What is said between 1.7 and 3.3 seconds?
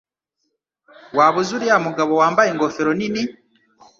mugabo wambaye ingofero nini?